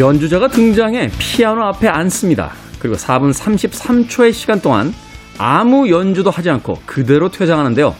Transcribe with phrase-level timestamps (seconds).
[0.00, 2.52] 연주자가 등장해 피아노 앞에 앉습니다.
[2.78, 4.94] 그리고 4분 33초의 시간 동안
[5.36, 7.94] 아무 연주도 하지 않고 그대로 퇴장하는데요.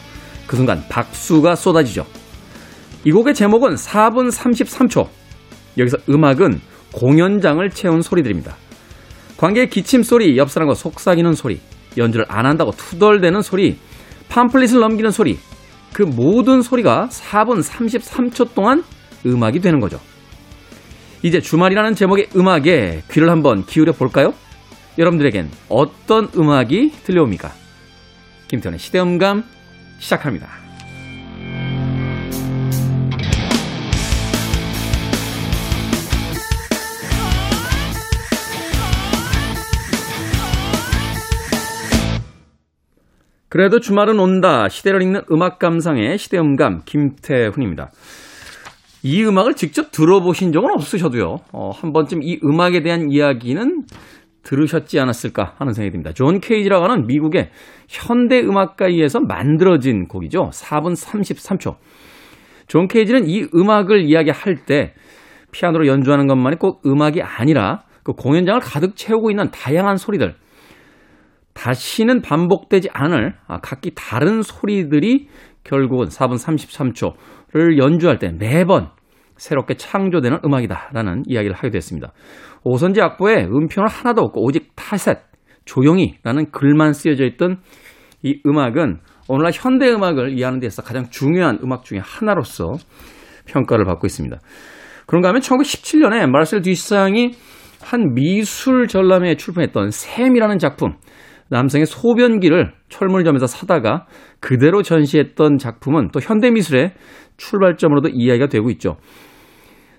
[0.47, 2.07] 그 순간 박수가 쏟아지죠.
[3.05, 5.09] 이 곡의 제목은 4분 33초.
[5.77, 6.63] 여기서 음악은
[6.93, 8.57] 공연장을 채운 소리들입니다.
[9.37, 11.61] 관객의 기침 소리, 옆 사람과 속삭이는 소리,
[11.99, 13.79] 연주를 안 한다고 투덜대는 소리,
[14.31, 15.39] 팜플릿을 넘기는 소리,
[15.93, 18.85] 그 모든 소리가 4분 33초 동안
[19.27, 20.01] 음악이 되는 거죠.
[21.23, 24.33] 이제 주말이라는 제목의 음악에 귀를 한번 기울여 볼까요?
[24.97, 27.53] 여러분들에겐 어떤 음악이 들려옵니까?
[28.49, 29.45] 김태현의 시대음감
[29.99, 30.49] 시작합니다.
[43.51, 44.69] 그래도 주말은 온다.
[44.69, 47.91] 시대를 읽는 음악 감상의 시대음감 김태훈입니다.
[49.03, 51.37] 이 음악을 직접 들어보신 적은 없으셔도요.
[51.53, 53.85] 어, 한 번쯤 이 음악에 대한 이야기는
[54.43, 56.13] 들으셨지 않았을까 하는 생각이 듭니다.
[56.13, 57.51] 존 케이지라고 하는 미국의
[57.89, 60.51] 현대 음악가에 의해서 만들어진 곡이죠.
[60.53, 61.77] 4분 33초.
[62.67, 64.95] 존 케이지는 이 음악을 이야기할 때
[65.53, 70.35] 피아노로 연주하는 것만이 꼭 음악이 아니라 그 공연장을 가득 채우고 있는 다양한 소리들,
[71.61, 75.29] 다시는 반복되지 않을 아, 각기 다른 소리들이
[75.63, 76.39] 결국은 4분
[77.53, 78.89] 33초를 연주할 때 매번
[79.37, 82.13] 새롭게 창조되는 음악이다라는 이야기를 하게 됐습니다.
[82.65, 85.19] 오선지 악보에 음표는 하나도 없고 오직 타셋,
[85.67, 87.59] 조용히라는 글만 쓰여져 있던
[88.23, 92.73] 이 음악은 오늘날 현대 음악을 이해하는 데 있어서 가장 중요한 음악 중의 하나로서
[93.47, 94.39] 평가를 받고 있습니다.
[95.07, 97.33] 그런가 하면 1917년에 마르셀 듀상이
[97.83, 100.95] 한 미술 전람회에 출품했던 샘이라는 작품,
[101.51, 104.07] 남성의 소변기를 철물점에서 사다가
[104.41, 106.95] 그대로 전시했던 작품은 또 현대미술의
[107.37, 108.97] 출발점으로도 이야기가 되고 있죠.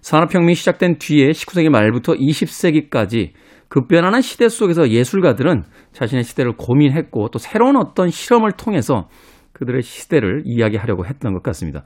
[0.02, 3.32] 산업혁명이 시작된 뒤에 19세기 말부터 20세기까지
[3.68, 9.08] 급변하는 시대 속에서 예술가들은 자신의 시대를 고민했고 또 새로운 어떤 실험을 통해서
[9.54, 11.84] 그들의 시대를 이야기하려고 했던 것 같습니다.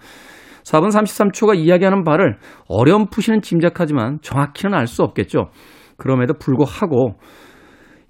[0.64, 2.38] 4분 33초가 이야기하는 바를
[2.68, 5.50] 어렴풋이는 짐작하지만 정확히는 알 수 없겠죠.
[5.98, 7.20] 그럼에도 불구하고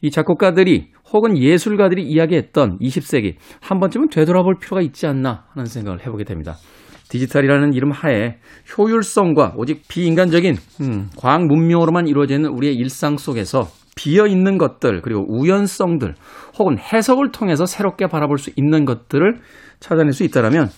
[0.02, 6.24] 이 작곡가들이 혹은 예술가들이 이야기했던 20세기 한 번쯤은 되돌아볼 필요가 있지 않나 하는 생각을 해보게
[6.24, 6.56] 됩니다.
[7.10, 8.38] 디지털이라는 이름 하에
[8.78, 16.16] 효율성과 오직 비인간적인 음, 과학 문명으로만 이루어지는 우리의 일상 속에서 비어 있는 것들 그리고 우연성들
[16.58, 19.38] 혹은 해석을 통해서 새롭게 바라볼 수 있는 것들을
[19.80, 20.70] 찾아낼 수 있다라면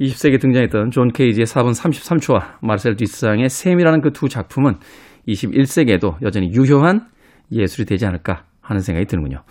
[0.00, 4.76] 20세기에 등장했던 존 케이지의 4분 33초와 마르셀 뒤샹의 샘이라는 그 두 작품은
[5.28, 7.06] 21세기에도 여전히 유효한
[7.52, 9.42] 예술이 되지 않을까 하는 생각이 드는군요.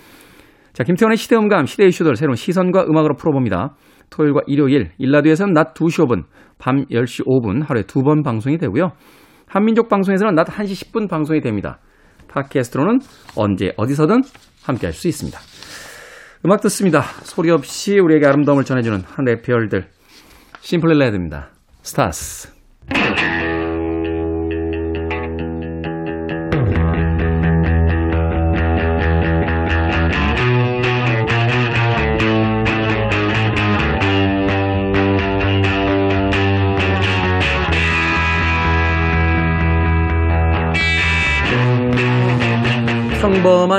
[0.74, 3.75] 자, 김태원의 시대음감, 시대 이슈들 새로운 시선과 음악으로 풀어봅니다.
[4.09, 6.24] 토요일과 일요일, 1라디오에서는 낮 2시 5분,
[6.57, 8.91] 밤 10시 5분 하루에 두 번 방송이 되고요.
[9.47, 11.79] 한민족 방송에서는 낮 1시 10분 방송이 됩니다.
[12.28, 13.00] 팟캐스트로는
[13.35, 14.22] 언제 어디서든
[14.66, 15.40] 함께 할 수 있습니다.
[16.46, 17.02] 음악 듣습니다.
[17.23, 19.88] 소리 없이 우리에게 아름다움을 전해주는 하늘의 별들.
[20.62, 21.50] Simply Red입니다.
[21.84, 22.52] 스타스.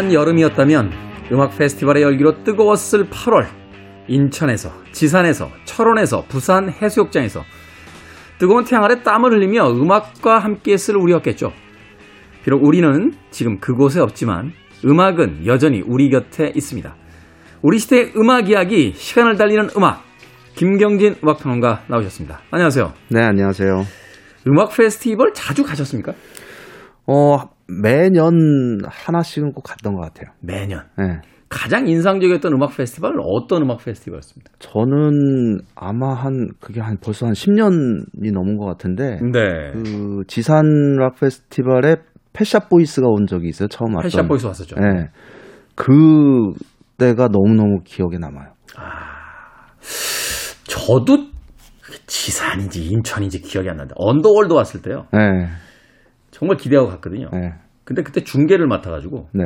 [0.05, 0.93] 평범한 여름이었다면
[1.33, 3.47] 음악 페스티벌의 열기로 뜨거웠을 8월
[4.09, 7.43] 인천에서 지산에서 철원에서 부산 해수욕장에서
[8.39, 11.53] 뜨거운 태양 아래 땀을 흘리며 음악과 함께 쓸 우리였겠죠.
[12.45, 14.53] 비록 우리는 지금 그곳에 없지만
[14.85, 16.95] 음악은 여전히 우리 곁에 있습니다.
[17.63, 20.05] 우리 시대의 음악 이야기, 시간을 달리는 음악,
[20.55, 22.41] 김경진 음악평론가 나오셨습니다.
[22.50, 22.93] 안녕하세요.
[23.09, 23.85] 네, 안녕하세요.
[24.49, 26.12] 음악 페스티벌 자주 가셨습니까?
[27.07, 30.31] 어, 매년 하나씩은 꼭 갔던 것 같아요.
[30.40, 30.82] 매년.
[30.99, 31.20] 네.
[31.49, 34.52] 가장 인상적이었던 음악 페스티벌은 어떤 음악 페스티벌이었습니까?
[34.58, 39.70] 저는 아마 한 그게 한 벌써 한 10년이 넘은 것 같은데 네.
[39.72, 41.96] 그 지산 락 페스티벌에
[42.32, 43.69] Pet Shop Boys가 온 적이 있어요.
[43.69, 44.11] 처음 왔던.
[44.11, 44.76] Pet Shop Boys 왔었죠.
[44.76, 45.11] 네.
[45.76, 46.52] 그
[46.99, 48.52] 때가 너무너무 기억에 남아요.
[48.76, 49.76] 아.
[50.64, 51.28] 저도
[52.06, 55.06] 지산인지 인천인지 기억이 안 나는데 Underworld 왔을 때요.
[55.12, 55.49] 네.
[56.35, 57.29] 정말 기대하고 갔거든요.
[57.33, 57.53] 네.
[57.85, 59.45] 근데 그때 중계를 맡아가지고 네.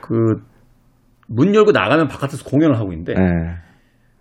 [0.00, 3.54] 그문 열고 나가면 바깥에서 공연을 하고 있는데 네.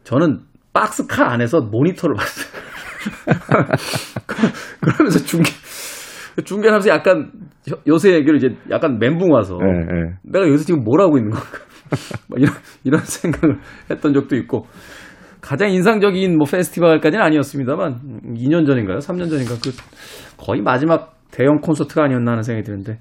[0.04, 0.42] 저는
[0.72, 2.62] 박스카 안에서 모니터를 봤어요.
[4.82, 5.50] 그러면서 중계
[6.46, 7.32] 중계를 하면서 약간
[7.88, 10.14] 요새 얘기를 이제 약간 멘붕 와서 네, 네.
[10.24, 11.50] 내가 여기서 지금 뭘 하고 있는 건가
[12.30, 12.54] 막 이런
[12.84, 13.58] 이런 생각을
[13.90, 14.68] 했던 적도 있고
[15.42, 19.00] 가장 인상적인 뭐 페스티벌까지는 아니었습니다만 2년 전인가요?
[19.00, 19.72] 3년 전인가 그
[20.38, 23.00] 거의 마지막 대형 콘서트가 아니었나 하는 생각이 드는데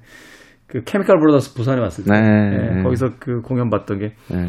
[0.67, 2.79] 그 Chemical Brothers 부산에 왔을 때 네.
[2.79, 4.47] 예, 거기서 그 공연 봤던 게 네.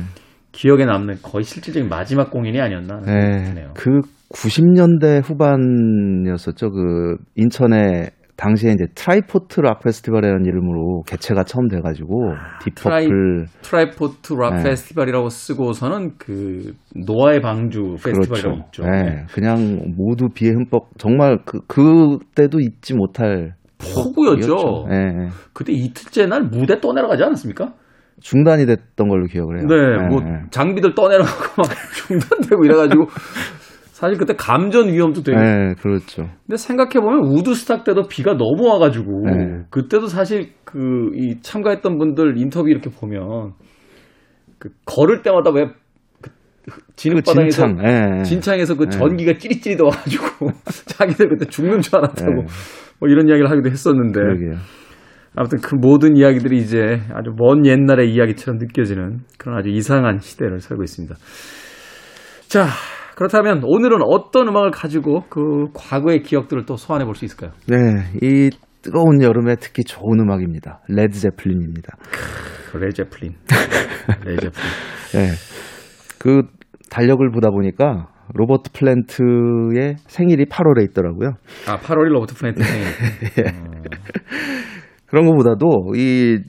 [0.52, 3.44] 기억에 남는 거의 실질적인 마지막 공연이 아니었나 하는 생각이 네.
[3.54, 3.72] 드네요.
[3.76, 4.02] 그
[4.34, 6.72] 90년대 후반이었었죠.
[6.72, 12.34] 그 인천에 당시에 이제 Triport 락 페스티벌이라는 이름으로 개최가 처음 돼가지고
[12.76, 14.64] Tri- Deep Purple Triport 락 네.
[14.64, 16.74] 페스티벌이라고 쓰고서는 그
[17.06, 18.66] 노아의 방주 페스티벌이라고 그렇죠.
[18.66, 18.84] 있죠.
[18.84, 19.04] 네.
[19.04, 19.26] 네.
[19.34, 23.54] 그냥 모두 비에 흠뻑 정말 그 그때도 잊지 못할
[23.94, 24.88] 폭우였죠.
[24.90, 25.28] 네.
[25.54, 27.74] 그때 이틀째 날 무대 떠내려가지 않았습니까?
[28.22, 29.68] 중단이 됐던 걸로 기억을 해요.
[29.68, 30.44] 네, 뭐 네.
[30.52, 31.66] 장비들 떠내려가고 막
[32.08, 33.06] 중단되고 이래가지고
[33.92, 35.40] 사실 그때 감전 위험도 되고.
[35.40, 36.24] 네, 그렇죠.
[36.46, 39.64] 근데 생각해 보면 우드스탁 때도 비가 너무 와가지고 네.
[39.70, 43.54] 그때도 사실 그 이 참가했던 분들 인터뷰 이렇게 보면
[44.60, 45.66] 그 걸을 때마다 왜
[46.96, 47.76] 진흙바닥에서 진창.
[47.84, 48.24] 네.
[48.24, 48.90] 진창에서 그 네.
[48.90, 50.52] 전기가 찌릿찌릿 와가지고
[50.88, 52.46] 자기들 그때 죽는 줄 알았다고 네.
[53.00, 54.56] 뭐 이런 이야기를 하기도 했었는데 그러게요.
[55.36, 60.84] 아무튼 그 모든 이야기들이 이제 아주 먼 옛날의 이야기처럼 느껴지는 그런 아주 이상한 시대를 살고
[60.84, 61.16] 있습니다.
[62.50, 62.66] 자,
[63.16, 67.52] 그렇다면 오늘은 어떤 음악을 가지고 그 과거의 기억들을 또 소환해 볼 수 있을까요?
[67.68, 67.78] 네,
[68.22, 68.50] 이
[68.82, 70.82] 뜨거운 여름에 특히 좋은 음악입니다.
[70.90, 71.96] Led Zeppelin입니다.
[72.74, 73.34] Led Zeppelin.
[74.26, 74.52] Led Zeppelin.
[75.14, 75.28] 네.
[76.22, 76.44] 그
[76.90, 81.34] 달력을 보다 보니까 로버트 플랜트의 생일이 8월에 있더라고요.
[81.68, 82.86] 아, 8월이 로버트 플랜트 생일.
[85.08, 86.40] 그런 것보다도 이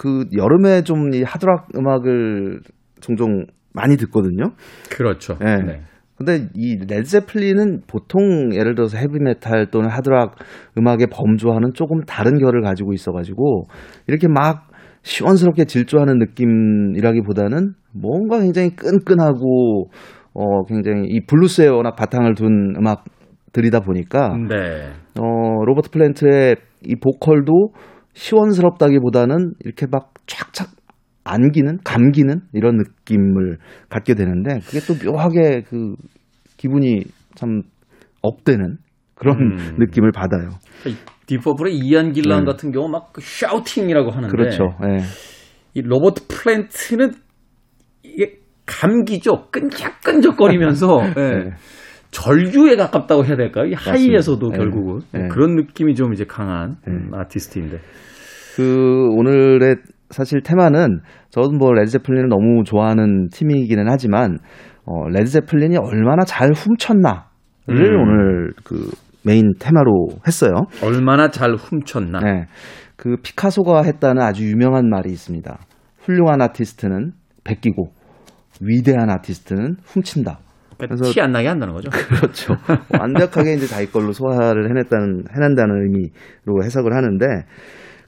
[0.00, 2.60] 그 여름에 좀 이 하드락 음악을
[3.00, 3.44] 종종
[3.74, 4.52] 많이 듣거든요.
[4.90, 5.36] 그렇죠.
[5.38, 5.56] 네.
[5.62, 5.80] 네.
[6.16, 10.36] 근데 이 Led Zeppelin은 보통 예를 들어서 헤비메탈 또는 하드락
[10.78, 13.66] 음악의 범주와는 조금 다른 결을 가지고 있어가지고
[14.06, 14.69] 이렇게 막
[15.02, 19.90] 시원스럽게 질주하는 느낌이라기보다는 뭔가 굉장히 끈끈하고
[20.34, 24.92] 어 굉장히 이 블루스에 워낙 바탕을 둔 음악들이다 보니까 네.
[25.18, 27.72] 어 로버트 플랜트의 이 보컬도
[28.14, 30.68] 시원스럽다기보다는 이렇게 막 촥촥
[31.24, 33.58] 안기는 감기는 이런 느낌을
[33.88, 35.94] 갖게 되는데 그게 또 묘하게 그
[36.56, 37.04] 기분이
[37.34, 37.62] 참
[38.22, 38.76] 업되는
[39.14, 39.76] 그런 음.
[39.78, 40.48] 느낌을 받아요.
[41.30, 42.50] Deep Purple의 이안 길란 네.
[42.50, 44.74] 같은 경우 막그 shouting이라고 하는데 그렇죠.
[44.82, 44.98] 예.
[45.74, 47.12] 이 로버트 플랜트는
[48.02, 49.46] 이게 감기죠.
[49.52, 51.12] 끈적끈적거리면서 예.
[51.14, 51.50] 네.
[52.10, 53.66] 절규에 가깝다고 해야 될까요?
[53.66, 54.58] 이 high에서도 네.
[54.58, 55.28] 결국은 네.
[55.28, 56.92] 그런 느낌이 좀 이제 강한 네.
[56.92, 57.78] 음, 아티스트인데.
[58.56, 59.76] 그 오늘의
[60.08, 60.98] 사실 테마는
[61.28, 64.38] 저도 뭐 Led Zeppelin을 너무 좋아하는 팀이기는 하지만
[64.84, 67.22] 어 Led Zeppelin이 얼마나 잘 훔쳤나를
[67.68, 68.00] 음.
[68.00, 68.90] 오늘 그
[69.22, 70.52] 메인 테마로 했어요.
[70.82, 72.20] 얼마나 잘 훔쳤나.
[72.20, 72.46] 네.
[72.96, 75.58] 그 피카소가 했다는 아주 유명한 말이 있습니다.
[76.00, 77.12] 훌륭한 아티스트는
[77.44, 77.92] 베끼고
[78.60, 80.38] 위대한 아티스트는 훔친다.
[80.78, 81.90] 그래서- 티 안 나게 한다는 거죠.
[82.08, 82.54] 그렇죠.
[82.98, 87.26] 완벽하게 이제 자기 걸로 소화를 해냈다는 해낸다는 의미로 해석을 하는데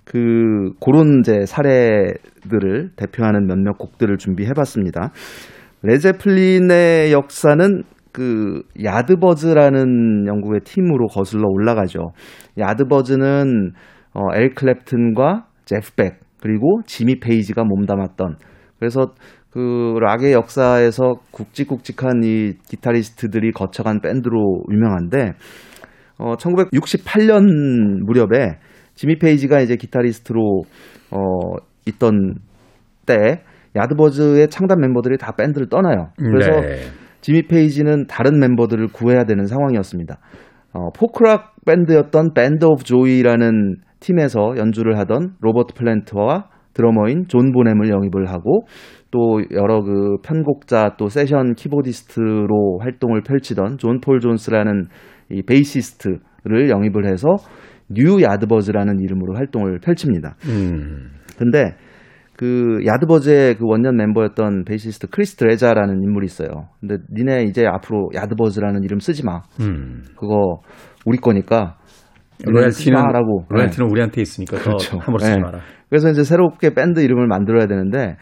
[0.04, 5.10] 그 그런 이제 사례들을 대표하는 몇몇 곡들을 준비해봤습니다.
[5.82, 7.82] Led Zeppelin의 역사는
[8.12, 12.12] 그 Yardbirds라는 영국의 팀으로 거슬러 올라가죠.
[12.58, 13.72] 야드버즈는
[14.14, 18.36] 어, 에릭 클랩튼과 제프 벡 그리고 지미 페이지가 몸담았던
[18.78, 19.12] 그래서
[19.50, 25.32] 그 락의 역사에서 굵직굵직한 이 기타리스트들이 거쳐간 밴드로 유명한데
[26.18, 28.58] 어 1968년 무렵에
[28.94, 30.62] 지미 페이지가 이제 기타리스트로
[31.10, 31.18] 어
[31.86, 32.34] 있던
[33.06, 33.42] 때
[33.76, 36.10] 야드버즈의 창단 멤버들이 다 밴드를 떠나요.
[36.16, 37.01] 그래서 네.
[37.22, 40.18] 지미 페이지는 다른 멤버들을 구해야 되는 상황이었습니다.
[40.74, 48.28] 어, 포크락 밴드였던 Band of Joy라는 팀에서 연주를 하던 로버트 플랜트와 드러머인 존 보넴을 영입을
[48.30, 48.66] 하고
[49.10, 54.88] 또 여러 그 편곡자 또 세션 keyboardist로 활동을 펼치던 존 폴 존스라는
[55.30, 57.36] 이 베이시스트를 영입을 해서
[57.90, 60.36] 뉴 야드버즈라는 이름으로 활동을 펼칩니다.
[60.46, 61.10] 음.
[61.38, 61.74] 근데
[62.42, 66.70] 그 야드버즈의 그 원년 member였던 베이시스트 크리스 드레자라는 인물이 있어요.
[66.80, 69.42] 근데 니네 이제 앞으로 야드버즈라는 이름 쓰지 마.
[69.60, 70.02] 음.
[70.18, 70.60] 그거
[71.06, 71.76] 우리 거니까
[72.44, 72.96] 니네 쓰지 로얄티는.
[73.42, 73.46] 네.
[73.48, 74.90] 로얄티는 우리한테 있으니까 그렇죠.
[74.90, 75.40] 더 함부로 쓰지 네.
[75.40, 75.60] 마라.
[75.88, 78.16] 그래서 이제 새롭게 밴드 이름을 만들어야 되는데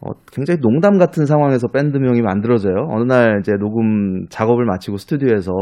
[0.00, 2.88] 어, 굉장히 농담 같은 상황에서 밴드명이 만들어져요.
[2.90, 5.52] 어느 날 이제 녹음 작업을 마치고 스튜디오에서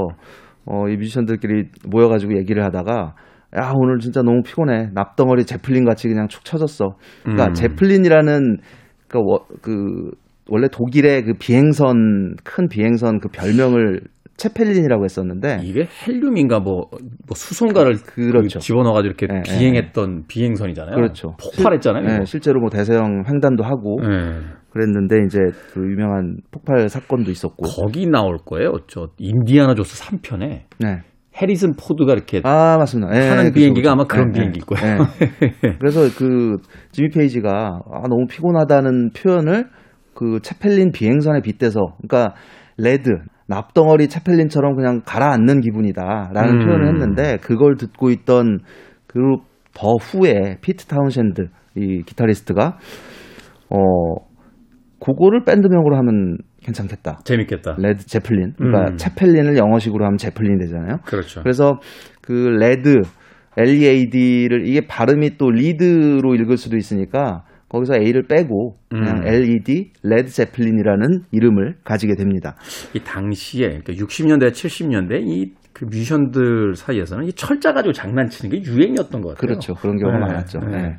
[0.64, 3.14] 어, 이 뮤지션들끼리 모여가지고 얘기를 하다가
[3.56, 6.96] 야 오늘 진짜 너무 피곤해 납덩어리 제플린 같이 그냥 축 처졌어.
[7.22, 7.52] 그러니까 음.
[7.54, 8.58] 제플린이라는
[9.08, 10.10] 그, 워- 그
[10.48, 14.00] 원래 독일의 그 비행선 큰 비행선 그 별명을
[14.36, 18.58] 체펠린이라고 했었는데 이게 헬륨인가 뭐, 뭐 수소가스를 그렇죠.
[18.58, 20.94] 그 집어넣어가지고 이렇게 네, 비행했던 비행선이잖아요.
[20.94, 21.36] 그렇죠.
[21.42, 22.06] 폭발했잖아요.
[22.06, 22.24] 네, 이거.
[22.24, 24.40] 실제로 뭐 대서양 횡단도 하고 네.
[24.70, 25.38] 그랬는데 이제
[25.72, 27.66] 그 유명한 폭발 사건도 있었고.
[27.66, 28.72] 거기 나올 거예요.
[28.86, 31.02] 저 인디아나 존스 3편에 네.
[31.40, 33.14] 해리슨 포드가 이렇게 아 맞습니다.
[33.14, 33.92] 예, 타는 그죠, 비행기가 그죠.
[33.92, 34.98] 아마 그런 예, 비행기일 예, 거예요.
[35.64, 35.76] 예.
[35.78, 36.58] 그래서 그
[36.92, 39.68] 지미 페이지가 아, 너무 피곤하다는 표현을
[40.14, 42.34] 그 채펠린 비행선에 빗대서 그러니까
[42.76, 43.10] lead
[43.46, 46.66] 납덩어리 채펠린처럼 그냥 가라앉는 기분이다라는 음.
[46.66, 48.60] 표현을 했는데 그걸 듣고 있던
[49.06, 49.42] 그룹
[49.74, 52.78] 더 후에 피트 타운샌드 이 기타리스트가
[53.70, 53.76] 어
[55.00, 57.20] 그거를 밴드명으로 하면 괜찮겠다.
[57.24, 57.76] 재밌겠다.
[57.78, 58.54] 레드 제플린.
[58.56, 58.96] 그러니까 음.
[58.96, 60.98] 채펠린을 영어식으로 하면 제플린 되잖아요.
[61.04, 61.42] 그렇죠.
[61.42, 61.80] 그래서
[62.20, 63.00] 그 lead
[63.56, 69.26] LEAD를 이게 발음이 또 리드로 읽을 수도 있으니까 거기서 A를 빼고 그냥 음.
[69.26, 72.56] LED 레드 제플린이라는 이름을 가지게 됩니다.
[72.94, 79.20] 이 당시에 그러니까 60년대, 70년대 이 그 뮤지션들 사이에서는 이 철자 가지고 장난치는 게 유행이었던
[79.22, 79.40] 것 같아요.
[79.40, 79.74] 그렇죠.
[79.74, 80.58] 그런 경우가 네, 많았죠.
[80.60, 80.82] 네.
[80.82, 80.98] 네.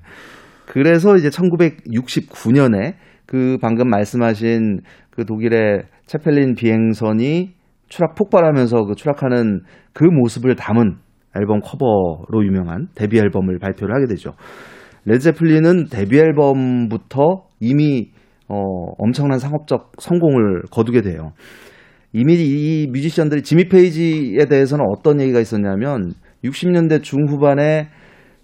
[0.65, 4.80] 그래서 이제 1969년에 그 방금 말씀하신
[5.12, 7.53] 그 독일의 채펠린 비행선이
[7.88, 9.62] 추락 폭발하면서 그 추락하는
[9.94, 10.98] 그 모습을 담은
[11.38, 14.32] 앨범 커버로 유명한 데뷔 앨범을 발표를 하게 되죠.
[15.06, 18.12] 레드제플린은 데뷔 앨범부터 이미
[18.48, 18.58] 어,
[18.98, 21.32] 엄청난 상업적 성공을 거두게 돼요.
[22.13, 26.13] 이미 이 뮤지션들이 지미 페이지에 대해서는 어떤 얘기가 있었냐면
[26.44, 27.88] 60년대 중후반에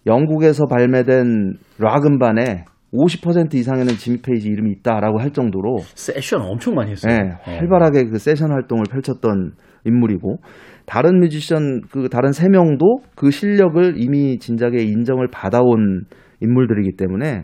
[0.06, 2.64] 영국에서 발매된 락 음반에
[2.98, 7.16] 50% 이상에는 지미 페이지 이름이 있다라고 할 정도로 세션 엄청 많이 했어요.
[7.16, 9.54] 네, 활발하게 그 세션 활동을 펼쳤던
[9.86, 10.38] 인물이고
[10.86, 16.06] 다른 뮤지션 그 다른 세 명도 그 실력을 이미 진작에 인정을 받아온
[16.42, 17.44] 인물들이기 때문에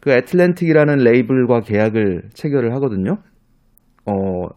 [0.00, 3.18] 그 애틀랜틱이라는 레이블과 계약을 체결을 하거든요.
[4.04, 4.12] 어,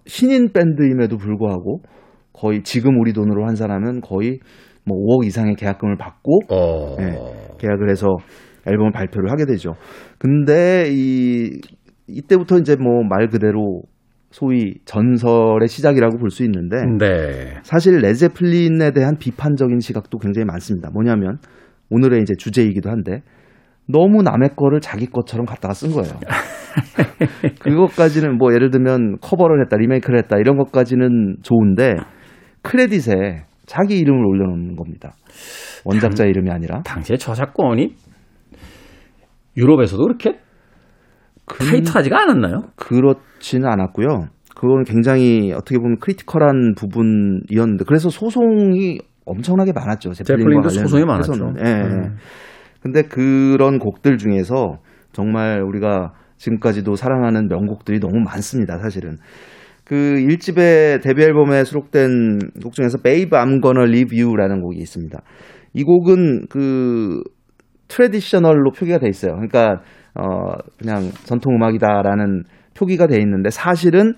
[0.07, 1.81] 신인 밴드임에도 불구하고
[2.33, 4.39] 거의 지금 우리 돈으로 환산하면 거의
[4.85, 6.95] 뭐 5억 이상의 계약금을 받고 어.
[6.97, 7.15] 네,
[7.59, 8.07] 계약을 해서
[8.67, 9.75] 앨범을 발표를 하게 되죠.
[10.17, 11.59] 근데 이
[12.07, 13.81] 이때부터 이제 뭐 말 그대로
[14.31, 17.57] 소위 전설의 시작이라고 볼 수 있는데 네.
[17.63, 20.89] 사실 레제플린에 대한 비판적인 시각도 굉장히 많습니다.
[20.93, 21.37] 뭐냐면
[21.89, 23.21] 오늘의 이제 주제이기도 한데
[23.87, 26.13] 너무 남의 거를 자기 것처럼 갖다가 쓴 거예요.
[27.61, 31.95] 그것까지는 뭐 예를 들면 커버를 했다, 리메이크를 했다 이런 것까지는 좋은데
[32.63, 35.13] 크레딧에 자기 이름을 올려놓는 겁니다.
[35.85, 36.81] 원작자 이름이 아니라.
[36.83, 37.95] 당시에 저작권이
[39.57, 40.39] 유럽에서도 그렇게
[41.47, 42.69] 타이트하지가 않았나요?
[42.75, 44.27] 그렇지는 않았고요.
[44.55, 50.13] 그건 굉장히 어떻게 보면 critical한 부분이었는데 그래서 소송이 엄청나게 많았죠.
[50.13, 51.33] 제플린도 소송이 많았죠.
[51.65, 51.71] 예.
[51.71, 52.15] 음.
[52.79, 54.77] 근데 그런 곡들 중에서
[55.11, 58.77] 정말 우리가 지금까지도 사랑하는 명곡들이 너무 많습니다.
[58.77, 59.17] 사실은.
[59.83, 65.19] 그 1집의 데뷔 앨범에 수록된 곡 중에서 Babe I'm Gonna Leave You라는 곡이 있습니다.
[65.73, 67.21] 이 곡은 그
[67.87, 69.33] traditional로 표기가 돼 있어요.
[69.33, 69.81] 그러니까
[70.15, 72.43] 어 그냥 전통 음악이다라는
[72.77, 74.13] 표기가 돼 있는데 사실은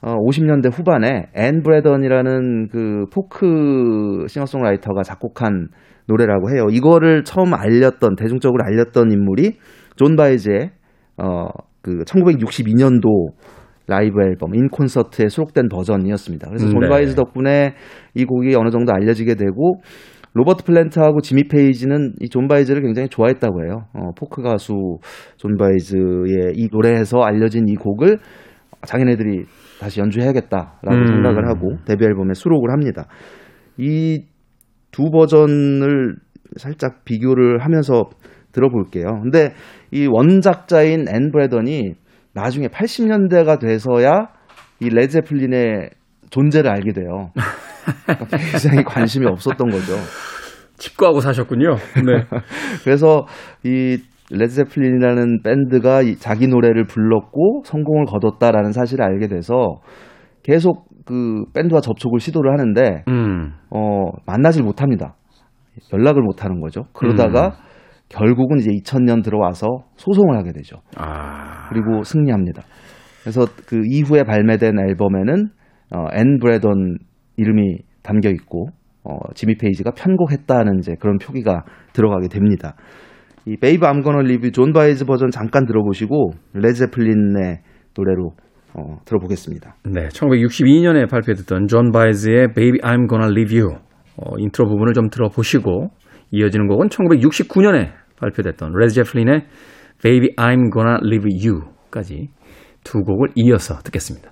[0.00, 5.68] 어 50년대 후반에 앤 브래던이라는 그 포크 싱어송라이터가 작곡한
[6.06, 6.66] 노래라고 해요.
[6.70, 9.58] 이거를 처음 알렸던 대중적으로 알렸던 인물이
[9.96, 10.72] 존 바이즈의
[11.16, 13.32] 어그 1962년도
[13.86, 16.48] 라이브 앨범 In Concert에 수록된 버전이었습니다.
[16.48, 16.88] 그래서 존 네.
[16.88, 17.74] 바이즈 덕분에
[18.14, 19.82] 이 곡이 어느 정도 알려지게 되고
[20.34, 23.84] 로버트 플랜트하고 지미 페이지는 이 존 바이즈를 굉장히 좋아했다고 해요.
[23.94, 24.74] 어, 포크 가수
[25.36, 28.18] 존 바이즈의 이 노래에서 알려진 이 곡을
[28.86, 29.44] 자기네들이
[29.80, 31.06] 다시 연주해야겠다라고 음.
[31.06, 33.06] 생각을 하고 데뷔 앨범에 수록을 합니다.
[33.78, 34.24] 이
[34.92, 36.14] 두 버전을
[36.56, 38.04] 살짝 비교를 하면서
[38.52, 39.06] 들어볼게요.
[39.22, 39.54] 근데
[39.90, 41.94] 이 원작자인 앤 브래던이
[42.34, 44.28] 나중에 80년대가 돼서야
[44.80, 45.90] 이 레제플린의
[46.30, 47.30] 존재를 알게 돼요.
[48.06, 49.94] 그러니까 굉장히 관심이 없었던 거죠.
[50.76, 51.76] 칩거하고 사셨군요.
[52.04, 52.24] 네.
[52.84, 53.26] 그래서
[53.64, 53.98] 이
[54.30, 59.80] 레드제플린이라는 밴드가 이 자기 노래를 불렀고 성공을 거뒀다라는 사실을 알게 돼서
[60.42, 63.52] 계속 그 밴드와 접촉을 시도를 하는데 음.
[63.70, 65.14] 어 만나질 못합니다.
[65.92, 66.84] 연락을 못 하는 거죠.
[66.92, 67.56] 그러다가
[68.08, 70.76] 결국은 이제 2000년 들어와서 소송을 하게 되죠.
[70.96, 71.68] 아.
[71.70, 72.62] 그리고 승리합니다.
[73.22, 75.48] 그래서 그 이후에 발매된 앨범에는
[75.94, 76.98] 어, 앤 브래던
[77.36, 78.68] 이름이 담겨 있고
[79.04, 82.74] 어, 지미 페이지가 편곡했다는 이제 그런 표기가 들어가게 됩니다.
[83.46, 87.60] 이 Babe I'm Gonna Leave You 존 바이즈 버전 잠깐 들어보시고 레제플린의
[87.96, 88.32] 노래로
[88.74, 89.76] 어, 들어보겠습니다.
[89.84, 93.76] 네, 1962년에 발표됐던 존 바이즈의 Baby I'm Gonna Leave You
[94.16, 95.90] 어, 인트로 부분을 좀 들어보시고
[96.30, 99.46] 이어지는 곡은 1969년에 발표됐던 레드 제플린의
[100.02, 102.30] Babe I'm Gonna Leave You까지
[102.84, 104.31] 두 곡을 이어서 듣겠습니다.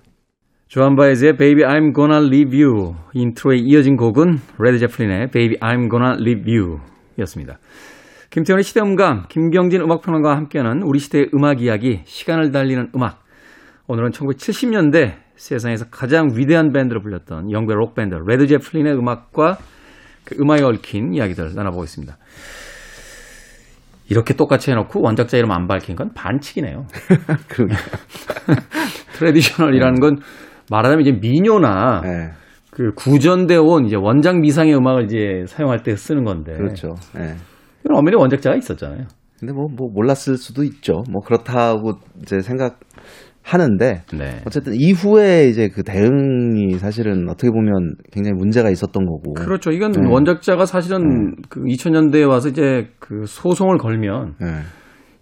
[0.71, 6.15] 존 바에즈의 Babe I'm Gonna Leave You 인트로에 이어진 곡은 레드 제플린의 Babe I'm Gonna
[6.21, 6.79] Leave You
[7.19, 7.59] 였습니다.
[8.31, 13.21] 김태훈의 시대음감, 김경진 음악평론가와 함께하는 우리 시대의 음악 이야기, 시간을 달리는 음악.
[13.89, 19.59] 오늘은 1970년대 세상에서 가장 위대한 밴드로 불렸던 영국의 록밴드 레드 제플린의 음악과
[20.23, 22.17] 그 음악에 얽힌 이야기들 나눠보고 있습니다.
[24.09, 26.87] 이렇게 똑같이 해놓고 원작자 이름 안 밝힌 건 반칙이네요.
[27.49, 27.81] 그러니까.
[29.19, 30.21] traditional이라는 건
[30.71, 32.31] 말하자면 이제 민요나 네,
[32.71, 36.53] 그 구전되어 온 이제 원작 미상의 음악을 이제 사용할 때 쓰는 건데.
[36.53, 36.95] 그렇죠.
[37.15, 37.35] 네.
[37.85, 39.07] 이건 엄연히 원작자가 있었잖아요.
[39.39, 41.03] 근데 뭐, 뭐 몰랐을 수도 있죠.
[41.11, 44.41] 뭐 그렇다고 이제 생각하는데 네.
[44.47, 49.33] 어쨌든 이후에 이제 그 대응이 사실은 어떻게 보면 굉장히 문제가 있었던 거고.
[49.33, 49.71] 그렇죠.
[49.71, 50.07] 이건 네.
[50.07, 54.47] 원작자가 사실은 그 2000년대에 와서 이제 그 소송을 걸면 네.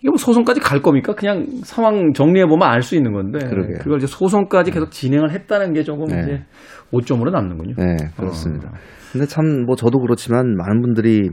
[0.00, 1.14] 이게 뭐 소송까지 갈 겁니까?
[1.14, 3.78] 그냥 상황 정리해 보면 알 수 있는 건데 그러게요.
[3.78, 6.20] 그걸 이제 소송까지 계속 진행을 했다는 게 조금 네.
[6.22, 6.44] 이제
[6.92, 7.74] 오점으로 남는군요.
[7.76, 8.68] 네, 그렇습니다.
[8.68, 8.72] 어.
[9.12, 11.30] 근데 참 뭐 저도 그렇지만 많은 분들이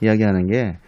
[0.00, 0.78] 이야기하는 게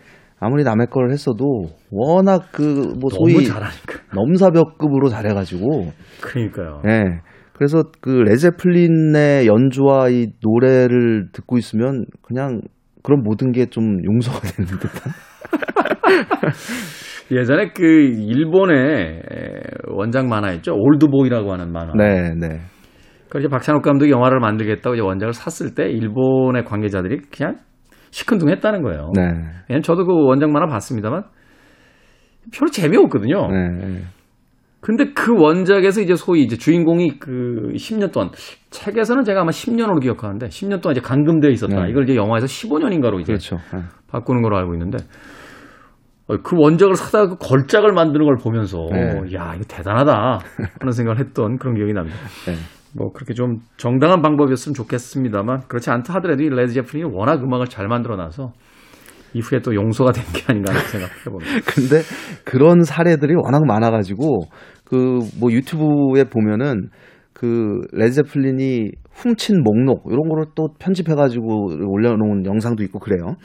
[0.40, 4.00] 아무리 남의 걸 했어도 워낙 그뭐 너무 소위 잘하니까.
[4.14, 6.82] 넘사벽급으로 잘해가지고 그러니까요.
[6.88, 7.20] 예.
[7.52, 12.62] 그래서 그 레드제플린의 연주와 이 노래를 듣고 있으면 그냥
[13.02, 15.12] 그런 모든 게 좀 용서가 되는 듯한.
[17.30, 19.22] 예전에 그 일본의
[19.88, 20.74] 원작 만화 있죠.
[20.74, 21.92] 올드보이라고 하는 만화.
[21.94, 22.60] 네, 네.
[23.28, 27.58] 그 이제 박찬욱 감독이 영화를 만들겠다고 이제 원작을 샀을 때 일본의 관계자들이 그냥
[28.10, 29.12] 시큰둥했다는 거예요.
[29.14, 29.22] 네.
[29.68, 31.22] 왜냐면 저도 그 원작 만화 봤습니다만
[32.52, 33.48] 별로 재미없거든요.
[33.48, 33.68] 네.
[33.68, 34.02] 네.
[34.80, 38.30] 근데 그 원작에서 이제 소위 이제 주인공이 그 10년 동안
[38.70, 41.84] 책에서는 제가 아마 10년으로 기억하는데 10년 동안 이제 감금되어 있었다.
[41.84, 41.90] 네.
[41.90, 43.56] 이걸 이제 영화에서 15년인가로 이제 그렇죠.
[43.74, 43.82] 네.
[44.08, 45.39] 바꾸는 걸로 알고 있는데 어,
[46.42, 49.20] 그 원작을 사다가 그 걸작을 만드는 걸 보면서 네.
[49.34, 50.38] 야 이거 대단하다
[50.80, 52.16] 하는 생각을 했던 그런 기억이 납니다.
[52.46, 52.54] 네.
[52.96, 57.86] 뭐 그렇게 좀 정당한 방법이었으면 좋겠습니다만 그렇지 않다 하더라도 이 레드 제플린이 워낙 음악을 잘
[57.88, 58.52] 만들어놔서
[59.34, 61.50] 이후에 또 용서가 된 게 아닌가 하는 생각을 해봅니다.
[61.72, 62.02] 근데
[62.44, 64.40] 그런 사례들이 워낙 많아가지고
[64.84, 66.88] 그 뭐 유튜브에 보면은
[67.32, 73.36] 그 레드제플린이 훔친 목록 이런 거를 또 편집해가지고 올려놓은 영상도 있고 그래요.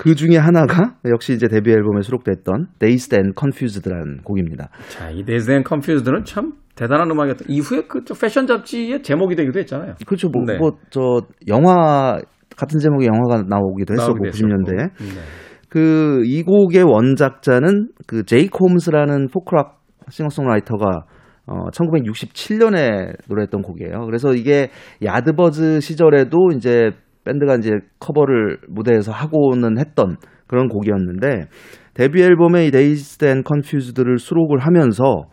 [0.00, 4.70] 그 중에 하나가 역시 이제 데뷔 앨범에 수록됐던 Dazed and Confused라는 곡입니다.
[4.88, 7.44] 자, 이 Dazed and Confused는 참 대단한 음악이었다.
[7.48, 9.96] 이후에 그저 패션 잡지의 제목이 되기도 했잖아요.
[10.06, 10.30] 그렇죠.
[10.30, 10.56] 뭐, 네.
[10.56, 12.18] 뭐, 저, 영화,
[12.56, 14.48] 같은 제목의 영화가 나오기도 했었고, 나오기도 했었고.
[14.48, 14.76] 90년대에.
[14.76, 15.20] 네.
[15.68, 21.04] 그, 이 곡의 원작자는 그, 제이크 홈스라는 포크락 싱어송라이터가
[21.46, 24.06] 어, 1967년에 노래했던 곡이에요.
[24.06, 24.70] 그래서 이게
[25.04, 26.92] 야드버즈 시절에도 이제
[27.30, 30.16] 밴드가 이제 커버를 무대에서 하고는 했던
[30.46, 31.48] 그런 곡이었는데
[31.94, 35.28] 데뷔 앨범에 이 Dazed and Confused를 수록을 하면서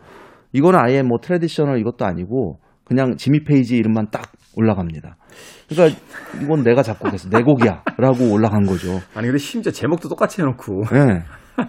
[0.52, 5.16] 이건 아예 뭐 traditional 이것도 아니고 그냥 지미 페이지 이름만 딱 올라갑니다.
[5.68, 6.00] 그러니까
[6.42, 7.28] 이건 내가 작곡 했어.
[7.28, 8.92] 내 곡이야라고 올라간 거죠.
[9.14, 11.22] 아니 근데 심지어 제목도 똑같이 해 놓고 네.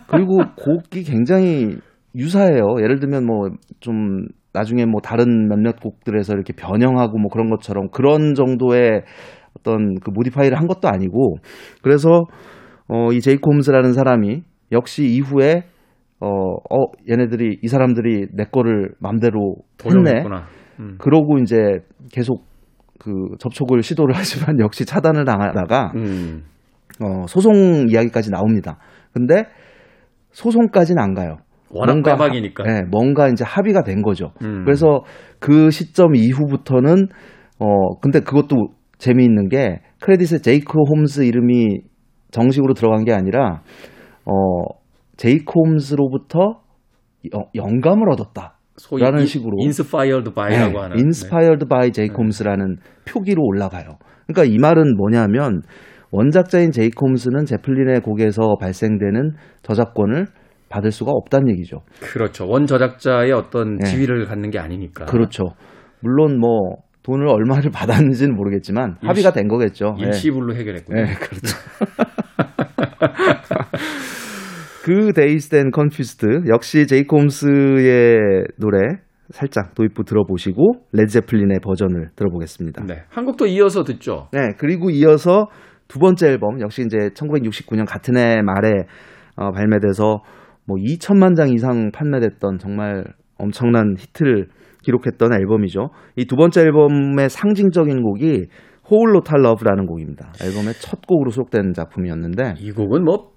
[0.08, 1.78] 그리고 곡이 굉장히
[2.16, 2.78] 유사해요.
[2.82, 8.34] 예를 들면 뭐 좀 나중에 뭐 다른 몇몇 곡들에서 이렇게 변형하고 뭐 그런 것처럼 그런
[8.34, 9.04] 정도의
[9.58, 11.38] 어떤 그 모디파이를 한 것도 아니고
[11.82, 12.24] 그래서
[12.88, 15.64] 어 이 제이크 홈스라는 사람이 역시 이후에
[16.22, 20.24] 어, 어 얘네들이 이 사람들이 내 거를 맘대로 했네.
[20.80, 20.96] 음.
[21.00, 21.56] 그러고 이제
[22.12, 22.46] 계속
[23.00, 26.44] 그 접촉을 시도를 하지만 역시 차단을 당하다가 음.
[27.02, 28.78] 어, 소송 이야기까지 나옵니다.
[29.14, 29.46] 근데
[30.32, 31.38] 소송까지는 안 가요.
[31.72, 32.64] 워낙 하- 빼박이니까.
[32.64, 34.32] 네, 뭔가 이제 합의가 된 거죠.
[34.42, 34.64] 음.
[34.66, 35.04] 그래서
[35.40, 37.08] 그 시점 이후부터는
[37.60, 38.56] 어 근데 그것도
[39.00, 41.80] 재미있는 게 크레딧에 제이크 홈스 이름이
[42.32, 43.62] 정식으로 들어간 게 아니라
[44.26, 44.34] 어
[45.18, 46.62] 제이크 홈스로부터
[47.36, 48.58] 여- 영감을 얻었다.
[49.00, 49.58] 라는 인- 식으로.
[49.60, 50.98] inspired by라고 네, 하는.
[50.98, 53.98] inspired by 제이크 홈스라는 표기로 올라가요.
[54.28, 55.62] 그러니까 이 말은 뭐냐면
[56.12, 59.34] 원작자인 제이크 홈스는 제플린의 곡에서 발생되는
[59.64, 60.28] 저작권을
[60.70, 61.82] 받을 수가 없다는 얘기죠.
[62.00, 62.08] 네.
[62.08, 62.48] 그렇죠.
[62.48, 63.86] 원 저작자의 어떤 네.
[63.90, 65.06] 지위를 갖는 게 아니니까.
[65.06, 65.44] 그렇죠.
[66.02, 69.96] 물론 뭐 돈을 얼마를 받았는지는 모르겠지만 일시- 합의가 된 거겠죠.
[70.00, 70.06] 예.
[70.08, 71.02] 일시불로 해결했군요.
[71.04, 71.56] 네, 그렇죠.
[74.84, 78.18] 그 Dazed and Confused 역시 제이크 홈스의
[78.58, 78.80] 노래
[79.30, 82.86] 살짝 도입부 들어보시고 레드제플린의 버전을 들어보겠습니다.
[82.86, 83.04] 네.
[83.10, 84.28] 한 곡 더 이어서 듣죠.
[84.32, 85.48] 네, 그리고 이어서
[85.88, 88.70] 두 번째 앨범 역시 이제 1969년 같은 해 말에
[89.36, 90.22] 어, 발매돼서
[90.66, 93.04] 뭐 2천만 장 이상 판매됐던 정말
[93.38, 94.48] 엄청난 히트를
[94.90, 95.90] 기록했던 앨범이죠.
[96.18, 98.48] 이 두 번째 앨범의 상징적인 곡이
[98.90, 100.34] Whole Lotta Love라는 곡입니다.
[100.44, 103.32] 앨범의 첫 곡으로 수록된 작품이었는데 이 곡은 뭐,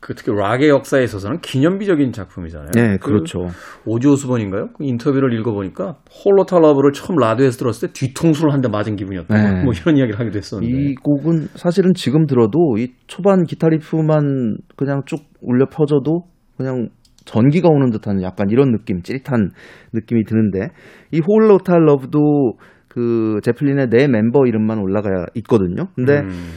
[0.00, 2.70] 그 특히 락의 역사에 있어서는 기념비적인 작품이잖아요.
[2.74, 3.46] 네, 그 그렇죠.
[3.86, 4.68] 오지 오스본인가요?
[4.76, 9.34] 그 인터뷰를 읽어보니까 Whole Lotta Love를 처음 라디오에서 들었을 때 뒤통수를 한 대 맞은 기분이었다.
[9.34, 9.64] 네.
[9.64, 10.74] 뭐 이런 이야기를 하기도 했었는데.
[10.74, 16.24] 이 곡은 사실은 지금 들어도 이 초반 기타 리프만 그냥 쭉 울려 퍼져도
[16.58, 16.88] 그냥
[17.24, 19.50] 전기가 오는 듯한 약간 이런 느낌, 찌릿한
[19.92, 20.68] 느낌이 드는데
[21.12, 22.54] 이 Whole Lotta Love도
[22.88, 25.86] 그 제플린의 네 멤버 이름만 올라가 있거든요.
[25.94, 26.50] 근데 음.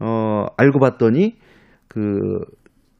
[0.00, 1.36] 어 알고 봤더니
[1.88, 2.18] 그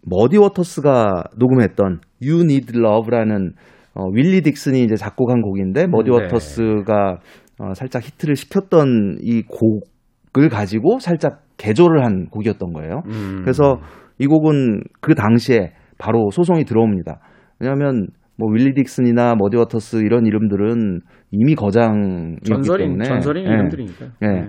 [0.02, 3.52] 머디 워터스가 녹음했던 You Need Love라는
[3.94, 6.16] 어, 윌리 딕슨이 이제 작곡한 곡인데 머디 네.
[6.16, 7.18] 워터스가
[7.58, 13.02] 어, 살짝 히트를 시켰던 이 곡을 가지고 살짝 개조를 한 곡이었던 거예요.
[13.06, 13.40] 음.
[13.42, 13.80] 그래서
[14.18, 17.20] 이 곡은 그 당시에 바로 소송이 들어옵니다.
[17.60, 23.48] 왜냐하면 뭐 윌리 딕슨이나 머디 워터스 이런 이름들은 이미 거장이었기 전설인 때문에 전설인 예.
[23.48, 24.06] 이름들이니까.
[24.24, 24.48] 예.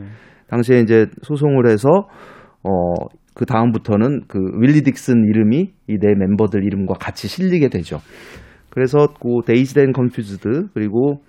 [0.50, 1.90] 당시에 이제 소송을 해서
[2.64, 8.00] 어 그 다음부터는 그 윌리 딕슨 이름이 이 네 멤버들 이름과 같이 실리게 되죠.
[8.72, 11.22] 그래서 그 Dazed and Confused 그리고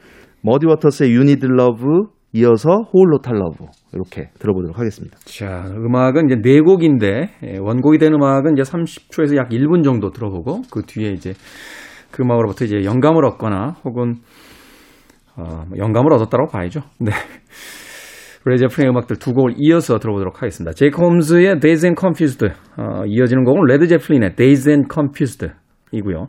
[0.43, 1.85] 머디 워터스의 Need Love
[2.33, 3.65] 이어서 Whole Lotta Love
[3.95, 5.17] 이렇게 들어보도록 하겠습니다.
[5.25, 10.63] 자, 음악은 이제 네 곡인데 예, 원곡이 된 음악은 이제 30초에서 약 1분 정도 들어보고
[10.71, 11.33] 그 뒤에 이제
[12.11, 14.17] 그 음악으로부터 이제 영감을 얻거나 혹은
[15.37, 16.81] 어, 뭐 영감을 얻었다고 봐야죠.
[17.01, 17.13] 네.
[18.45, 20.73] 레드제플린의 음악들 두 곡을 이어서 들어보도록 하겠습니다.
[20.73, 25.49] 제이크 홈즈의 Dazed and Confused 어, 이어지는 곡은 레드 제플린의 Dazed and Confused
[25.93, 26.29] 이고요.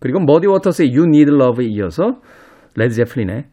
[0.00, 2.20] 그리고 머디 워터스의 You Need Love에 이어서
[2.76, 3.44] 레드 제플린의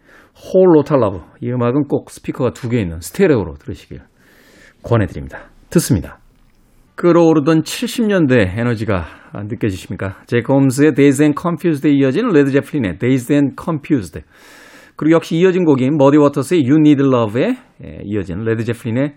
[0.76, 4.02] Lotta Love 이 음악은 꼭 스피커가 두 개 있는 스테레오로 들으시길
[4.84, 5.50] 권해드립니다.
[5.70, 6.20] 듣습니다.
[6.96, 10.18] 끓어오르던 70년대 에너지가 느껴지십니까?
[10.28, 14.22] 제이크 홈스의 Dazed and Confused에 이어진 레드 제플린의 Dazed and Confused
[14.96, 19.16] 그리고 역시 이어진 곡인 머디 워터스의 You Need Love에 예, 이어진 레드 제플린의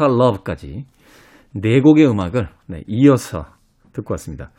[0.00, 0.84] Love까지
[1.54, 3.46] 네 곡의 음악을 네, 이어서
[3.92, 4.50] 듣고 왔습니다.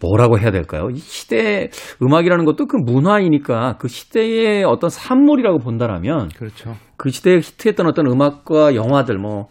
[0.00, 0.88] 뭐라고 해야 될까요?
[0.90, 1.68] 이 시대
[2.02, 6.74] 음악이라는 것도 그 문화이니까 그 시대의 어떤 산물이라고 본다라면 그렇죠.
[6.96, 9.48] 그 시대에 히트했던 어떤 음악과 영화들 뭐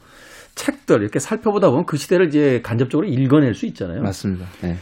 [0.55, 4.01] 책들 이렇게 살펴보다 보면 그 시대를 이제 간접적으로 읽어낼 수 있잖아요.
[4.01, 4.45] 맞습니다.
[4.61, 4.75] 네.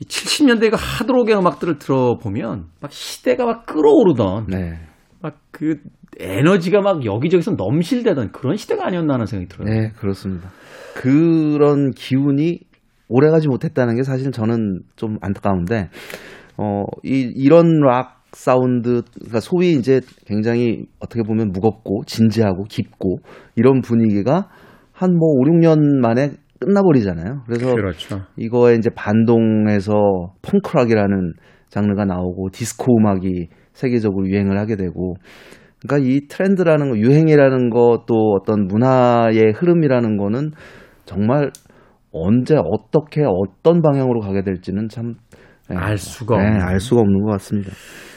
[0.00, 4.78] 이 70년대 그 하드록의 음악들을 들어보면 막 시대가 막 끌어오르던 네.
[5.22, 5.76] 막그
[6.18, 9.68] 에너지가 막 여기저기서 넘실대던 그런 시대가 아니었나 하는 생각이 들어요.
[9.68, 10.50] 네, 그렇습니다.
[10.94, 12.60] 그런 기운이
[13.08, 15.88] 오래가지 못했다는 게 사실 저는 좀 안타까운데,
[16.58, 23.18] 어, 이, 이런 락 사운드, 그러니까 소위 이제 굉장히 어떻게 보면 무겁고 진지하고 깊고
[23.54, 24.48] 이런 분위기가
[24.92, 27.42] 한 뭐 5, 6년 만에 끝나버리잖아요.
[27.46, 28.22] 그래서 그렇죠.
[28.36, 29.92] 이거에 이제 반동해서
[30.42, 31.34] 펑크락이라는
[31.68, 35.16] 장르가 나오고 디스코 음악이 세계적으로 유행을 하게 되고
[35.82, 40.52] 그러니까 이 트렌드라는 거, 유행이라는 것도 어떤 문화의 흐름이라는 거는
[41.04, 41.50] 정말
[42.24, 45.14] 언제 어떻게 어떤 방향으로 가게 될지는 참
[45.68, 46.58] 네, 알 수가 네.
[46.62, 47.70] 알 수가 없는 것 같습니다.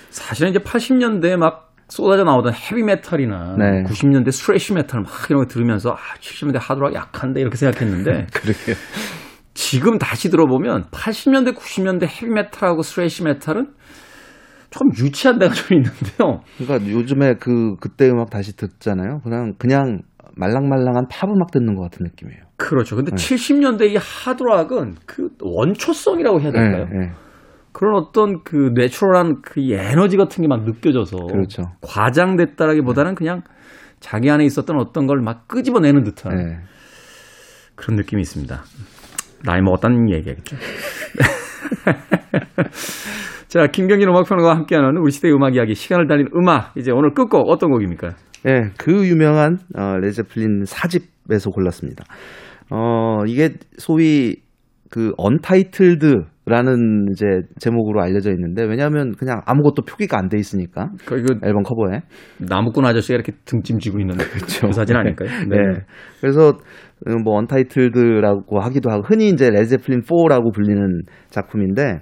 [0.10, 3.84] 사실은 이제 80년대에 막 쏟아져 나오던 헤비 메탈이나 네.
[3.84, 8.76] 90년대 thrash 메탈 막 이런 거 들으면서 아, 70년대 하드락 약한데 이렇게 생각했는데 그러게요.
[9.56, 13.74] 지금 다시 들어보면 80년대 90년대 헤비 메탈하고 thrash 메탈은
[14.70, 16.42] 좀 유치한 데가 좀 있는데요.
[16.58, 19.20] 그러니까 요즘에 그 그때 음악 다시 듣잖아요.
[19.24, 20.02] 그냥 그냥
[20.36, 22.49] 말랑말랑한 팝 음악 듣는 것 같은 느낌이에요.
[22.70, 22.96] 그렇죠.
[22.96, 26.86] 근데 70년대 이 하드락은 그 원초성이라고 해야 될까요?
[26.92, 27.12] 네, 네.
[27.72, 31.64] 그런 어떤 그 natural한 그 에너지 같은 게 막 느껴져서 그렇죠.
[31.82, 33.42] 과장됐다라기보다는 그냥
[34.00, 36.58] 자기 안에 있었던 어떤 걸 막 끄집어내는 듯한 네.
[37.76, 38.62] 그런 느낌이 있습니다.
[39.46, 40.58] 나이 먹었다는 얘기겠죠.
[43.48, 46.74] 자, 김경진 음악평론가와 함께하는 우리 시대의 음악 이야기, 시간을 달린 음악.
[46.78, 48.10] 이제 오늘 끝곡 어떤 곡입니까?
[48.48, 52.06] 예, 그 유명한 어, 레드 제플린 사집에서 골랐습니다.
[52.70, 54.38] 어, 이게 소위
[54.90, 57.26] 그 Untitled라는 이제
[57.60, 62.02] 제목으로 알려져 있는데 왜냐하면 그냥 아무것도 표기가 안 돼 있으니까 그, 그 앨범 커버에
[62.40, 64.16] 나무꾼 아저씨가 이렇게 등짐 지고 있는
[64.66, 65.30] 그 사진 아닐까요?
[65.48, 65.58] 네.
[66.20, 66.58] 그래서
[67.06, 72.00] 어, 뭐 Untitled라고 하기도 하고 흔히 이제 레드 제플린 4라고 불리는 작품인데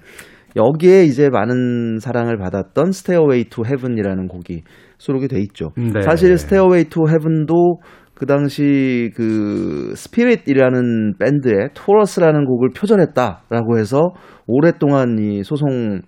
[0.56, 4.64] 여기에 이제 많은 사랑을 받았던 Stairway to Heaven이라는 곡이
[4.98, 5.72] 수록이 돼 있죠.
[5.76, 6.02] 네.
[6.02, 7.82] 사실 Stairway to Heaven도
[8.18, 14.10] 그 당시 그 스피릿이라는 밴드의 Taurus라는 곡을 표절했다라고 해서
[14.48, 16.02] 오랫동안 이 소송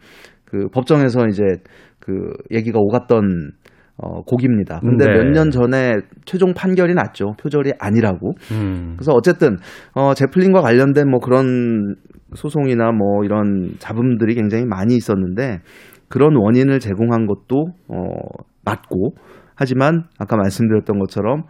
[0.43, 1.43] 그 법정에서 이제
[1.99, 3.51] 그 얘기가 오갔던
[3.97, 4.79] 어, 곡입니다.
[4.79, 5.11] 근데 네.
[5.11, 7.33] 몇년 전에 최종 판결이 났죠.
[7.39, 8.31] 표절이 아니라고.
[8.53, 8.95] 음.
[8.97, 9.57] 그래서 어쨌든
[9.93, 11.95] 어 제플린과 관련된 뭐 그런
[12.33, 15.59] 소송이나 뭐 이런 잡음들이 굉장히 많이 있었는데
[16.07, 18.03] 그런 원인을 제공한 것도 어
[18.65, 19.13] 맞고
[19.53, 21.43] 하지만 아까 말씀드렸던 것처럼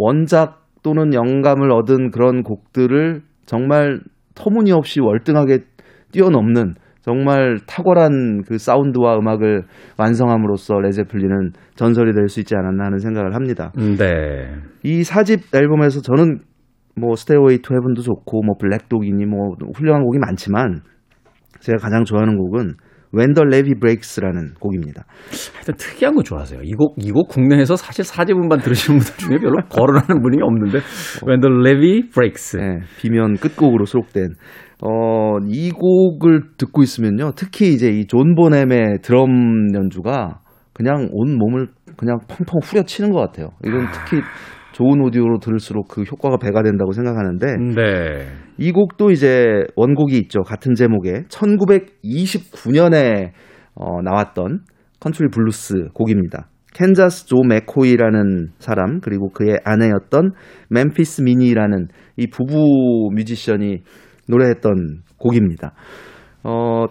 [0.00, 4.00] 원작 또는 영감을 얻은 그런 곡들을 정말
[4.34, 5.58] 터무니없이 월등하게
[6.10, 9.64] 뛰어넘는 정말 탁월한 그 사운드와 음악을
[9.98, 13.72] 완성함으로써 레드 제플린은 전설이 될 수 있지 않았나 하는 생각을 합니다.
[13.76, 14.54] 네.
[14.82, 16.38] 이 사집 앨범에서 저는
[16.96, 20.80] 뭐 Stairway to Heaven도 좋고 뭐 Black Dog이니 뭐 훌륭한 곡이 많지만
[21.60, 22.74] 제가 가장 좋아하는 곡은
[23.12, 25.04] When the Levee Breaks라는 곡입니다.
[25.54, 26.60] 하여튼 특이한 거 좋아하세요.
[26.62, 30.78] 이 곡, 이 곡 국내에서 사실 사집 음반 들으시는 분들 중에 별로 거론하는 분이 없는데,
[31.26, 32.56] When the Levee Breaks.
[32.56, 34.34] 네, B면 끝곡으로 수록된
[34.82, 37.32] 어, 이 곡을 듣고 있으면요.
[37.36, 40.40] 특히 이제 이 존 보넘의 드럼 연주가
[40.72, 43.50] 그냥 온 몸을 그냥 펑펑 후려치는 것 같아요.
[43.66, 44.22] 이건 특히
[44.80, 48.28] 좋은 오디오로 들을수록 그 효과가 배가 된다고 생각하는데 네.
[48.56, 50.40] 이 곡도 이제 원곡이 있죠.
[50.40, 53.32] 같은 제목의 1929년에
[53.74, 54.60] 어, 나왔던
[54.98, 56.48] 컨트리 블루스 곡입니다.
[56.72, 60.32] 캔자스 조 맥코이라는 사람 그리고 그의 아내였던
[60.70, 63.82] 멤피스 미니라는 이 부부 뮤지션이
[64.28, 65.74] 노래했던 곡입니다.
[66.42, 66.86] 어,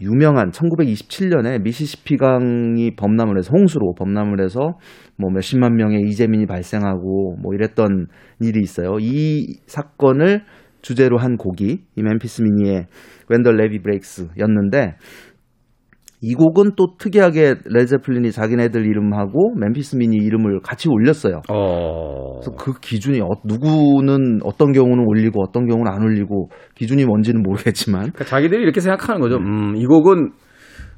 [0.00, 4.78] 유명한 1927년에 미시시피강이 범람을 해서 홍수로 범람을 해서
[5.16, 8.06] 뭐 몇십만 명의 이재민이 발생하고 뭐 이랬던
[8.40, 8.98] 일이 있어요.
[9.00, 10.42] 이 사건을
[10.82, 12.86] 주제로 한 곡이 이 멤피스 미니의
[13.28, 14.96] When the Levee Breaks였는데
[16.22, 21.42] 이 곡은 또 특이하게 레드 제플린이 자기네들 이름하고 멤피스 미니 이름을 같이 올렸어요.
[21.50, 22.40] 어.
[22.40, 28.00] 그래서 그 기준이 어, 누구는 어떤 경우는 올리고 어떤 경우는 안 올리고 기준이 뭔지는 모르겠지만
[28.12, 29.36] 그러니까 자기들이 이렇게 생각하는 거죠.
[29.36, 30.32] 음, 이 곡은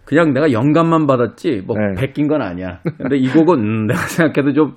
[0.05, 2.01] 그냥 내가 영감만 받았지, 뭐, 네.
[2.01, 2.81] 베낀 건 아니야.
[2.97, 4.73] 근데 이 곡은, 음, 내가 생각해도 좀,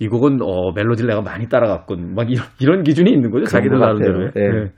[0.00, 2.14] 이 곡은, 어, 멜로디를 내가 많이 따라갔군.
[2.14, 3.44] 막 이런, 이런 기준이 있는 거죠.
[3.44, 4.28] 자기들 나름대로.
[4.28, 4.44] 같아요.
[4.46, 4.70] 예.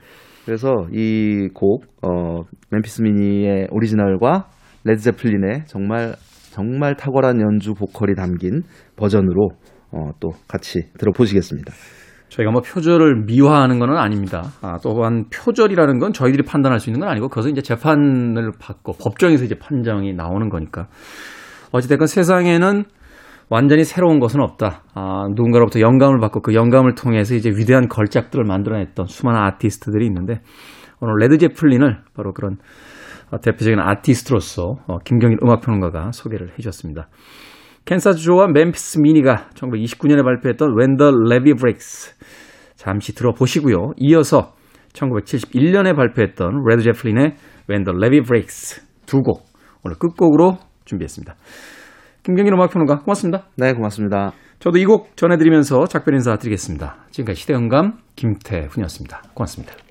[0.44, 4.48] 그래서 이 곡 어, 멤피스 미니의 오리지널과
[4.84, 6.14] 레드제플린의 정말
[6.50, 8.62] 정말 탁월한 연주 보컬이 담긴
[8.96, 9.50] 버전으로
[9.90, 11.72] 어, 또 같이 들어보시겠습니다.
[12.28, 14.42] 저희가 뭐 표절을 미화하는 건 아닙니다.
[14.60, 19.44] 아, 또한 표절이라는 건 저희들이 판단할 수 있는 건 아니고 그것은 이제 재판을 받고 법정에서
[19.44, 20.88] 이제 판정이 나오는 거니까.
[21.72, 22.84] 어찌됐건 세상에는
[23.50, 24.82] 완전히 새로운 것은 없다.
[24.94, 30.40] 아, 누군가로부터 영감을 받고 그 영감을 통해서 이제 위대한 걸작들을 만들어냈던 수많은 아티스트들이 있는데
[31.00, 32.58] 오늘 레드 제플린을 바로 그런 어,
[33.42, 37.08] 대표적인 아티스트로서 어, 김경진 음악평론가가 소개를 해주셨습니다.
[37.84, 42.14] 캔자스 조와 멤피스 미니가 1929년에 발표했던 When the Levee Breaks
[42.76, 43.92] 잠시 들어보시고요.
[43.98, 44.54] 이어서
[44.94, 47.34] 1971년에 발표했던 레드 제플린의
[47.68, 49.44] When the Levee Breaks 두 곡
[49.84, 51.34] 오늘 끝곡으로 준비했습니다.
[52.22, 53.44] 김경진 음악평론가 고맙습니다.
[53.58, 54.32] 네, 고맙습니다.
[54.60, 56.96] 저도 이 곡 전해드리면서 작별 인사 드리겠습니다.
[57.10, 59.22] 지금까지 시대음감 김태훈이었습니다.
[59.34, 59.83] 고맙습니다.